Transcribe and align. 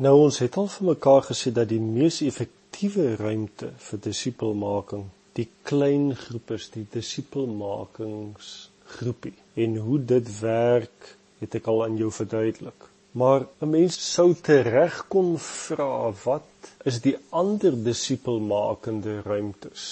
Nou 0.00 0.14
ons 0.16 0.32
het 0.40 0.54
al 0.56 0.64
vir 0.72 0.86
mekaar 0.94 1.26
gesê 1.28 1.50
dat 1.52 1.68
die 1.68 1.84
mees 1.84 2.24
effektiewe 2.24 3.20
ruimte 3.20 3.68
vir 3.86 3.98
disipelmaking 4.06 5.02
die 5.36 5.48
klein 5.68 6.16
groep 6.16 6.50
is, 6.56 6.72
die 6.72 6.88
disipelmakingsgroepie. 6.94 9.36
En 9.60 9.76
hoe 9.84 10.00
dit 10.12 10.28
werk, 10.40 11.00
het 11.42 11.52
ek 11.58 11.66
al 11.72 11.78
aan 11.84 11.96
jou 12.00 12.10
verduidelik. 12.16 12.80
Maar 13.20 13.40
'n 13.60 13.70
mens 13.70 13.94
sou 14.14 14.28
tereg 14.48 14.94
kon 15.12 15.28
vra 15.38 16.12
wat 16.24 16.50
is 16.84 17.00
die 17.04 17.16
ander 17.42 17.74
disipelmakende 17.84 19.14
ruimtes? 19.26 19.82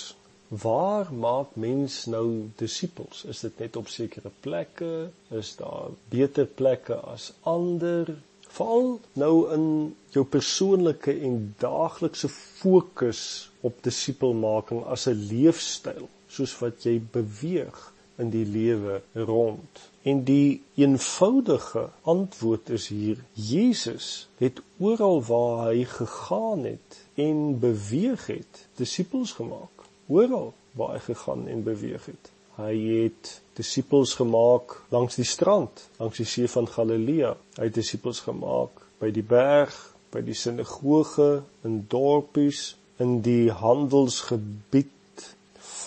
Waar 0.49 1.13
maak 1.13 1.49
mens 1.55 2.07
nou 2.07 2.51
disippels? 2.57 3.25
Is 3.25 3.41
dit 3.41 3.59
net 3.59 3.77
op 3.77 3.89
sekere 3.89 4.31
plekke? 4.41 5.11
Is 5.31 5.57
daar 5.57 5.91
beter 6.09 6.47
plekke 6.47 6.95
as 6.95 7.33
ander? 7.43 8.17
Val 8.59 8.97
nou 9.23 9.35
in 9.55 9.67
jou 10.15 10.25
persoonlike 10.27 11.13
en 11.29 11.35
daaglikse 11.62 12.29
fokus 12.33 13.21
op 13.69 13.83
disipelmaking 13.87 14.83
as 14.95 15.07
'n 15.07 15.21
leefstyl, 15.30 16.09
soos 16.27 16.59
wat 16.59 16.83
jy 16.83 16.97
beweeg 17.13 17.79
in 18.19 18.30
die 18.30 18.45
lewe 18.45 19.02
rond. 19.13 19.83
En 20.02 20.25
die 20.25 20.63
eenvoudige 20.75 21.89
antwoord 22.02 22.71
is 22.79 22.89
hier: 22.89 23.23
Jesus 23.33 24.29
het 24.43 24.63
oral 24.79 25.23
waar 25.23 25.66
hy 25.69 25.85
gegaan 25.85 26.65
het 26.65 27.02
en 27.15 27.59
beweeg 27.59 28.27
het, 28.27 28.66
disippels 28.75 29.33
gemaak. 29.38 29.87
Oral 30.07 30.55
waar 30.73 30.97
hy 30.97 31.05
gegaan 31.13 31.47
en 31.49 31.63
beweeg 31.63 32.07
het. 32.07 32.33
Hy 32.59 32.75
het 33.02 33.41
disippels 33.59 34.15
gemaak 34.19 34.79
langs 34.95 35.19
die 35.19 35.27
strand, 35.27 35.85
langs 35.99 36.21
die 36.21 36.27
see 36.29 36.49
van 36.51 36.69
Galilea. 36.71 37.35
Hy 37.59 37.69
het 37.69 37.77
disippels 37.79 38.23
gemaak 38.27 38.85
by 39.03 39.11
die 39.15 39.27
berg, 39.27 39.75
by 40.15 40.23
die 40.25 40.37
sinagoge, 40.39 41.43
in 41.66 41.83
dorpies, 41.91 42.73
in 43.02 43.21
die 43.23 43.51
handelsgebied 43.55 45.27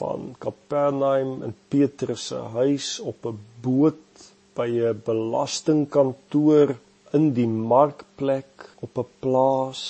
van 0.02 0.32
Kapernaum 0.40 1.42
in 1.48 1.56
Petrus 1.72 2.30
se 2.32 2.40
huis 2.56 2.88
op 3.12 3.26
'n 3.32 3.40
boot 3.66 4.30
by 4.56 4.70
'n 4.70 5.02
belastingkantoor 5.10 6.76
in 7.17 7.34
die 7.40 7.48
markplek 7.48 8.70
op 8.86 8.98
'n 8.98 9.12
plaas 9.23 9.82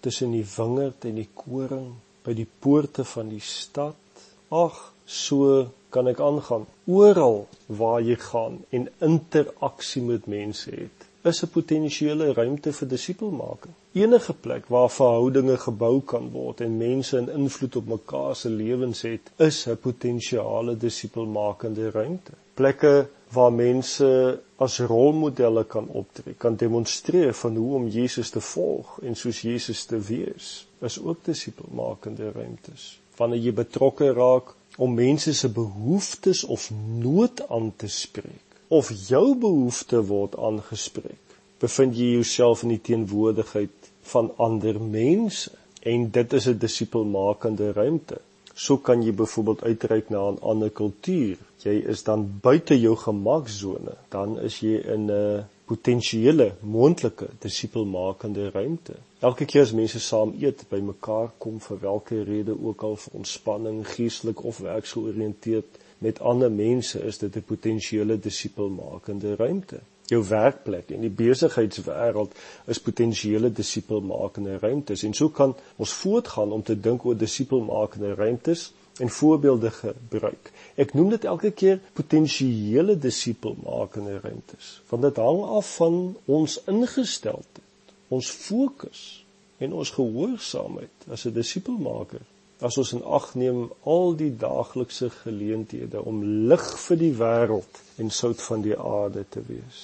tussen 0.00 0.30
die 0.38 0.46
wingerd 0.56 1.04
en 1.08 1.14
die 1.20 1.30
koring 1.34 1.88
by 2.24 2.32
die 2.40 2.48
poorte 2.64 3.04
van 3.14 3.28
die 3.28 3.44
stad 3.44 4.24
ag 4.64 4.76
so 5.06 5.68
kan 5.94 6.08
ek 6.12 6.20
aangaan 6.20 6.66
oral 6.86 7.46
waar 7.80 8.00
jy 8.02 8.18
gaan 8.26 8.60
en 8.70 8.90
interaksie 9.12 10.02
met 10.02 10.26
mense 10.26 10.70
het 10.70 11.08
is 11.30 11.42
'n 11.42 11.50
potensiële 11.54 12.32
ruimte 12.32 12.72
vir 12.72 12.88
disipelmaking. 12.88 13.74
Enige 13.92 14.32
plek 14.32 14.64
waar 14.66 14.90
verhoudinge 14.90 15.56
gebou 15.56 16.00
kan 16.00 16.30
word 16.30 16.60
en 16.60 16.76
mense 16.76 17.20
'n 17.20 17.30
invloed 17.30 17.76
op 17.76 17.86
mekaar 17.86 18.36
se 18.36 18.48
lewens 18.48 19.02
het, 19.02 19.30
is 19.36 19.66
'n 19.66 19.76
potensiale 19.76 20.76
disipelmakende 20.76 21.90
ruimte. 21.90 22.32
Plekke 22.54 23.06
waar 23.32 23.52
mense 23.52 24.40
as 24.56 24.78
rolmodelle 24.78 25.64
kan 25.64 25.88
optree, 25.88 26.34
kan 26.34 26.56
demonstreer 26.56 27.34
van 27.34 27.56
hoe 27.56 27.74
om 27.74 27.88
Jesus 27.88 28.30
te 28.30 28.40
volg 28.40 28.98
en 29.02 29.16
soos 29.16 29.40
Jesus 29.40 29.84
te 29.84 29.98
wees, 29.98 30.66
is 30.80 31.02
ook 31.02 31.24
disipelmakende 31.24 32.30
ruimtes. 32.30 33.00
Wanneer 33.16 33.38
jy 33.38 33.52
betrokke 33.52 34.12
raak 34.12 34.54
om 34.76 34.94
mense 34.94 35.34
se 35.34 35.48
behoeftes 35.48 36.44
of 36.44 36.70
nood 36.98 37.48
aan 37.48 37.72
te 37.76 37.88
spreek, 37.88 38.58
of 38.68 38.90
jou 39.08 39.34
behoefte 39.36 40.00
word 40.08 40.36
aangespreek, 40.38 41.36
bevind 41.60 41.96
jy 41.96 42.12
jouself 42.16 42.62
in 42.62 42.72
die 42.74 42.80
teenwoordigheid 42.80 43.90
van 44.12 44.32
ander 44.42 44.80
mense 44.80 45.52
en 45.82 46.10
dit 46.10 46.32
is 46.32 46.48
'n 46.48 46.58
disipelmakende 46.58 47.72
ruimte. 47.72 48.20
So 48.54 48.76
kan 48.76 49.02
jy 49.02 49.12
byvoorbeeld 49.12 49.62
uitreik 49.62 50.10
na 50.10 50.30
'n 50.30 50.38
ander 50.40 50.70
kultuur. 50.70 51.36
Jy 51.62 51.76
is 51.88 52.02
dan 52.02 52.40
buite 52.42 52.80
jou 52.80 52.96
gemaksone, 52.96 53.94
dan 54.08 54.38
is 54.40 54.60
jy 54.60 54.80
in 54.94 55.10
'n 55.10 55.44
potensiële 55.64 56.54
moontlike 56.60 57.28
disipelmakende 57.38 58.50
ruimte. 58.50 58.94
Elke 59.18 59.44
keer 59.44 59.62
as 59.62 59.72
mense 59.72 60.00
saam 60.00 60.34
eet, 60.40 60.64
by 60.68 60.80
mekaar 60.82 61.30
kom 61.38 61.60
vir 61.62 61.78
watter 61.84 62.24
rede 62.26 62.56
ook 62.58 62.82
al 62.82 62.96
vir 63.04 63.20
ontspanning, 63.20 63.84
geestelik 63.94 64.42
of 64.44 64.58
werksgeoriënteerd, 64.58 65.78
met 66.02 66.20
ander 66.20 66.50
mense 66.52 67.00
is 67.06 67.18
dit 67.18 67.36
'n 67.36 67.44
potensiële 67.46 68.18
disipelmakende 68.18 69.36
ruimte. 69.36 69.80
Jou 70.06 70.24
werkplek 70.28 70.90
en 70.90 71.00
die 71.00 71.10
besigheidswêreld 71.10 72.34
is 72.66 72.80
potensiële 72.80 73.52
disipelmakende 73.52 74.58
ruimtes 74.58 75.02
en 75.02 75.14
so 75.14 75.28
kan 75.28 75.54
ons 75.76 75.92
voortgaan 75.92 76.52
om 76.52 76.62
te 76.62 76.80
dink 76.80 77.04
oor 77.04 77.16
disipelmakende 77.16 78.14
ruimtes 78.14 78.72
en 79.00 79.08
voorbeelde 79.08 79.70
gebruik. 79.70 80.52
Ek 80.74 80.92
noem 80.94 81.14
dit 81.14 81.24
elke 81.24 81.50
keer 81.50 81.80
potensiële 81.96 82.98
disipelmakende 82.98 84.18
ruimtes 84.20 84.80
want 84.90 85.02
dit 85.02 85.16
hang 85.16 85.42
af 85.58 85.76
van 85.76 85.98
ons 86.24 86.58
ingesteldheid, 86.68 87.96
ons 88.12 88.30
fokus 88.30 89.24
en 89.62 89.72
ons 89.72 89.90
gehoorsaamheid 89.96 91.08
as 91.08 91.24
'n 91.26 91.32
disipelmaker 91.32 92.20
as 92.62 92.78
ons 92.78 92.92
in 92.92 93.02
ag 93.18 93.32
neem 93.34 93.62
al 93.94 94.14
die 94.18 94.30
daaglikse 94.38 95.10
geleenthede 95.22 96.02
om 96.02 96.22
lig 96.50 96.66
vir 96.84 96.98
die 97.00 97.14
wêreld 97.18 97.80
en 98.02 98.10
sout 98.10 98.42
van 98.46 98.62
die 98.62 98.76
aarde 98.78 99.24
te 99.28 99.42
wees. 99.48 99.80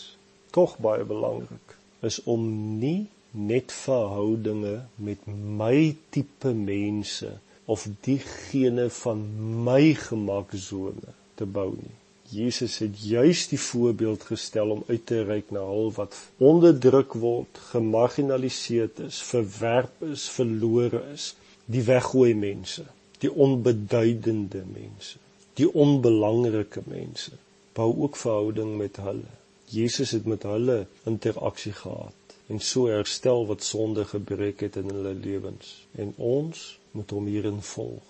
Tog 0.55 0.77
baie 0.79 1.05
belangrik 1.05 1.75
is 2.07 2.21
om 2.25 2.45
nie 2.79 3.09
net 3.31 3.73
verhoudinge 3.75 4.77
met 4.95 5.27
my 5.27 5.97
tipe 6.15 6.53
mense 6.55 7.33
of 7.69 7.85
diegene 8.01 8.89
van 9.03 9.23
my 9.65 9.93
gemaksone 10.01 11.13
te 11.37 11.47
bou 11.47 11.71
nie. 11.77 11.97
Jesus 12.29 12.79
het 12.83 12.97
juis 13.01 13.47
die 13.49 13.61
voorbeeld 13.61 14.25
gestel 14.31 14.73
om 14.73 14.83
uit 14.89 15.05
te 15.09 15.23
reik 15.29 15.53
na 15.53 15.65
al 15.65 15.93
wat 15.97 16.17
onderdruk 16.45 17.17
word, 17.21 17.61
gemarginaliseer 17.73 18.91
is, 19.05 19.21
verwerp 19.31 20.05
is, 20.09 20.27
verlore 20.33 21.03
is 21.13 21.31
die 21.69 21.85
weggooi 21.85 22.35
mense, 22.37 22.85
die 23.21 23.33
onbeduidende 23.33 24.65
mense, 24.69 25.21
die 25.61 25.69
onbelangrike 25.69 26.85
mense. 26.89 27.37
Bou 27.77 27.91
ook 28.05 28.17
verhouding 28.17 28.77
met 28.81 28.97
hulle. 29.05 29.37
Jesus 29.69 30.17
het 30.17 30.25
met 30.29 30.49
hulle 30.49 30.87
interaksie 31.09 31.77
gehad 31.77 32.28
en 32.49 32.61
so 32.61 32.87
herstel 32.89 33.47
wat 33.47 33.65
sonde 33.65 34.05
gebreek 34.05 34.61
het 34.61 34.77
in 34.81 34.89
hulle 34.93 35.15
lewens 35.15 35.75
en 36.05 36.15
ons 36.17 36.63
moet 36.97 37.11
hom 37.11 37.27
hierin 37.29 37.63
volg. 37.63 38.05